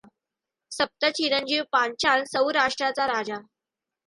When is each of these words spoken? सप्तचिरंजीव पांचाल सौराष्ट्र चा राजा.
सप्तचिरंजीव 0.71 1.63
पांचाल 1.71 2.23
सौराष्ट्र 2.27 2.89
चा 2.91 3.05
राजा. 3.07 3.39